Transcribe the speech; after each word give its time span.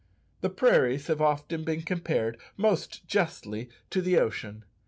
The 0.41 0.49
prairies 0.49 1.05
have 1.05 1.21
often 1.21 1.63
been 1.63 1.83
compared, 1.83 2.39
most 2.57 3.05
justly, 3.07 3.69
to 3.91 4.01
the 4.01 4.17
ocean. 4.17 4.65